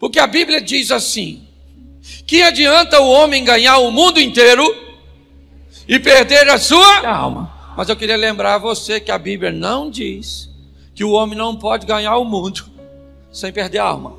[0.00, 1.46] Porque a Bíblia diz assim:
[2.26, 4.64] que adianta o homem ganhar o mundo inteiro
[5.86, 7.52] e perder a sua alma.
[7.76, 10.48] Mas eu queria lembrar a você que a Bíblia não diz
[10.94, 12.64] que o homem não pode ganhar o mundo
[13.30, 14.14] sem perder a alma.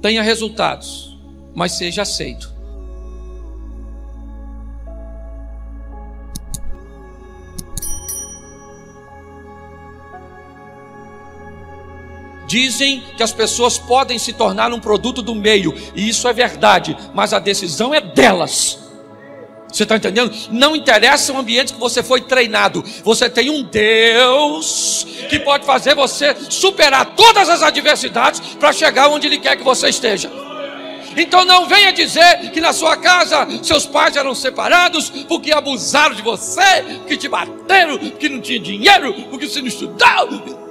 [0.00, 1.16] Tenha resultados,
[1.54, 2.50] mas seja aceito.
[12.52, 16.94] Dizem que as pessoas podem se tornar um produto do meio, e isso é verdade,
[17.14, 18.78] mas a decisão é delas.
[19.72, 20.30] Você está entendendo?
[20.50, 22.84] Não interessa o ambiente que você foi treinado.
[23.02, 29.26] Você tem um Deus que pode fazer você superar todas as adversidades para chegar onde
[29.26, 30.30] Ele quer que você esteja.
[31.16, 36.20] Então não venha dizer que na sua casa seus pais eram separados porque abusaram de
[36.20, 40.61] você, porque te bateram, porque não tinha dinheiro, porque você não estudou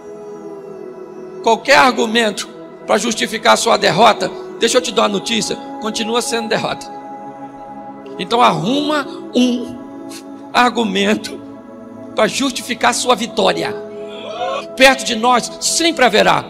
[1.44, 2.48] qualquer argumento
[2.86, 6.86] para justificar sua derrota, deixa eu te dar uma notícia, continua sendo derrota.
[8.20, 9.78] Então arruma um
[10.54, 11.40] argumento
[12.16, 13.74] para justificar sua vitória.
[14.76, 16.46] Perto de nós sempre haverá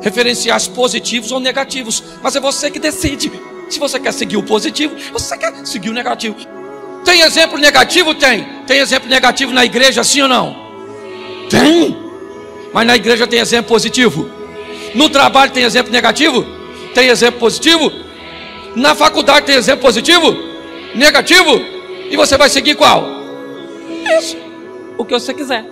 [0.00, 3.30] referenciais positivos ou negativos, mas é você que decide.
[3.68, 6.36] Se você quer seguir o positivo, você quer seguir o negativo.
[7.04, 8.14] Tem exemplo negativo?
[8.14, 8.44] Tem.
[8.66, 10.56] Tem exemplo negativo na igreja, sim ou não?
[11.48, 12.09] Tem.
[12.72, 14.30] Mas na igreja tem exemplo positivo.
[14.94, 16.44] No trabalho tem exemplo negativo?
[16.94, 17.92] Tem exemplo positivo?
[18.76, 20.36] Na faculdade tem exemplo positivo?
[20.94, 21.60] Negativo?
[22.10, 23.04] E você vai seguir qual?
[24.18, 24.36] Isso.
[24.98, 25.64] O que você quiser.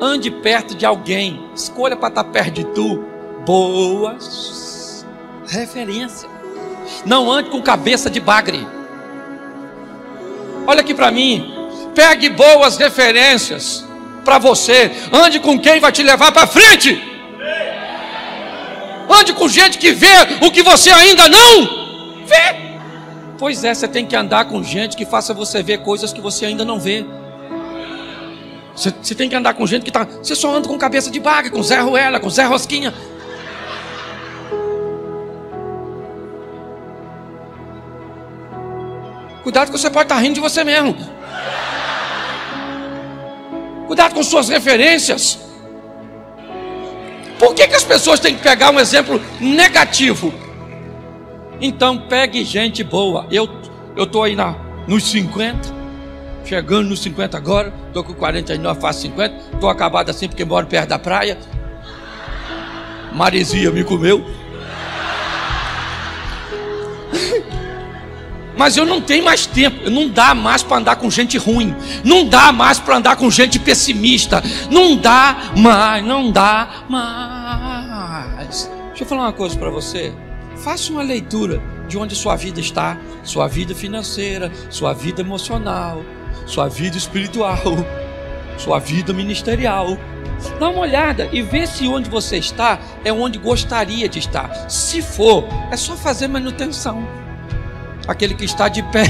[0.00, 1.44] Ande perto de alguém.
[1.54, 3.04] Escolha para estar perto de tu.
[3.44, 5.04] Boas
[5.50, 6.28] referência.
[7.04, 8.66] Não ande com cabeça de bagre.
[10.66, 11.52] Olha aqui para mim.
[11.94, 13.84] Pegue boas referências
[14.24, 14.90] para você.
[15.12, 17.00] Ande com quem vai te levar para frente.
[19.08, 20.06] Ande com gente que vê
[20.40, 22.70] o que você ainda não vê.
[23.38, 26.46] Pois é, você tem que andar com gente que faça você ver coisas que você
[26.46, 27.04] ainda não vê.
[28.76, 30.04] Você, você tem que andar com gente que está.
[30.04, 32.94] Você só anda com cabeça de baga, com Zé Ruela, com Zé Rosquinha.
[39.42, 40.96] Cuidado que você pode estar tá rindo de você mesmo.
[44.00, 45.38] Cuidado com suas referências.
[47.38, 50.32] Por que, que as pessoas têm que pegar um exemplo negativo?
[51.60, 53.26] Então pegue gente boa.
[53.30, 54.56] Eu tô aí na
[54.88, 55.74] nos 50,
[56.46, 60.88] chegando nos 50 agora, tô com 49, faço 50, tô acabado assim porque moro perto
[60.88, 61.36] da praia.
[63.12, 64.24] Maresia me comeu.
[68.60, 72.26] Mas eu não tenho mais tempo, não dá mais para andar com gente ruim, não
[72.26, 78.70] dá mais para andar com gente pessimista, não dá mais, não dá mais.
[78.88, 80.12] Deixa eu falar uma coisa para você.
[80.56, 86.04] Faça uma leitura de onde sua vida está, sua vida financeira, sua vida emocional,
[86.44, 87.62] sua vida espiritual,
[88.58, 89.96] sua vida ministerial.
[90.58, 94.68] Dá uma olhada e vê se onde você está é onde gostaria de estar.
[94.68, 97.08] Se for, é só fazer manutenção
[98.06, 99.04] aquele que está de pé.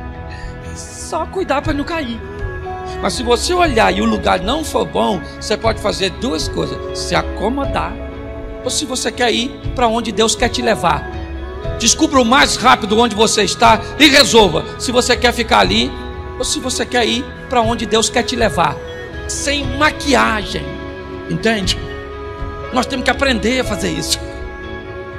[0.74, 2.20] Só cuidar para não cair.
[3.00, 6.98] Mas se você olhar e o lugar não for bom, você pode fazer duas coisas:
[6.98, 7.92] se acomodar,
[8.64, 11.06] ou se você quer ir para onde Deus quer te levar.
[11.78, 15.90] Descubra o mais rápido onde você está e resolva se você quer ficar ali
[16.38, 18.76] ou se você quer ir para onde Deus quer te levar.
[19.28, 20.64] Sem maquiagem.
[21.28, 21.78] Entende?
[22.72, 24.18] Nós temos que aprender a fazer isso.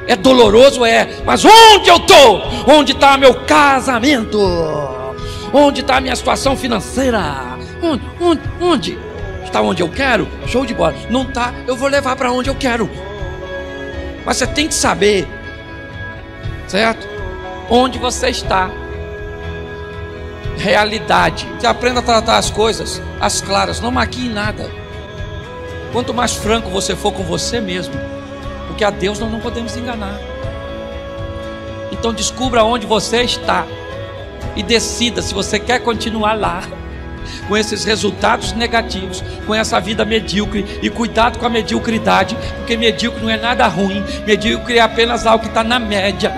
[0.08, 2.44] É doloroso, é, mas onde eu estou?
[2.68, 4.40] Onde está meu casamento?
[5.52, 7.58] Onde está a minha situação financeira?
[7.82, 8.04] Onde?
[8.20, 8.42] Onde?
[8.62, 9.00] Onde?
[9.44, 10.28] Está onde eu quero?
[10.48, 10.94] Show de bola.
[11.10, 12.90] Não está, eu vou levar para onde eu quero.
[14.26, 15.28] Mas você tem que saber,
[16.68, 17.08] certo?
[17.70, 18.70] Onde você está.
[20.58, 21.48] Realidade.
[21.60, 24.70] Você aprenda a tratar as coisas, as claras, não maquie nada.
[25.92, 27.94] Quanto mais franco você for com você mesmo,
[28.76, 30.20] porque a Deus nós não podemos enganar.
[31.94, 33.66] Então descubra onde você está
[34.54, 36.62] e decida se você quer continuar lá
[37.48, 43.22] com esses resultados negativos, com essa vida medíocre e cuidado com a mediocridade, porque medíocre
[43.22, 46.34] não é nada ruim, medíocre é apenas algo que está na média.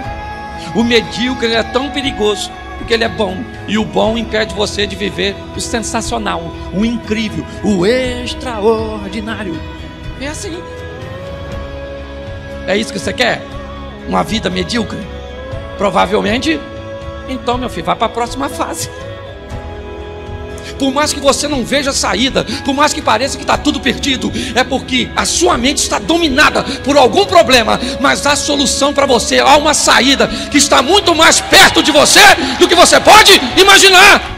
[0.75, 3.35] O medíocre é tão perigoso porque ele é bom
[3.67, 9.59] e o bom impede você de viver o sensacional, o incrível, o extraordinário.
[10.21, 10.61] É assim.
[12.67, 13.41] É isso que você quer?
[14.07, 14.99] Uma vida medíocre?
[15.77, 16.59] Provavelmente.
[17.29, 18.89] Então, meu filho, vá para a próxima fase.
[20.77, 24.31] por mais que você não veja saída, por mais que pareça que está tudo perdido,
[24.53, 29.39] é porque a sua mente está dominada por algum problema, mas há solução para você,
[29.39, 32.21] há uma saída que está muito mais perto de você
[32.59, 34.36] do que você pode imaginar.